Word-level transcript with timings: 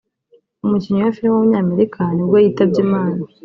umukinnyi 0.65 1.01
wa 1.03 1.13
film 1.15 1.31
w’umunyamerika 1.33 2.01
nibwo 2.15 2.37
yitabye 2.43 2.79
Imana 2.87 3.21